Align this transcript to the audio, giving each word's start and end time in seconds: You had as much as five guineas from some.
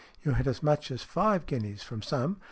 You 0.23 0.31
had 0.31 0.47
as 0.47 0.63
much 0.63 0.89
as 0.89 1.03
five 1.03 1.45
guineas 1.45 1.83
from 1.83 2.01
some. 2.01 2.37